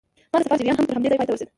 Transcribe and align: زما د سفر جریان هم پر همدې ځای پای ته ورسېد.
زما 0.31 0.37
د 0.39 0.43
سفر 0.45 0.57
جریان 0.59 0.77
هم 0.79 0.85
پر 0.87 0.95
همدې 0.97 1.09
ځای 1.11 1.17
پای 1.19 1.27
ته 1.27 1.33
ورسېد. 1.33 1.49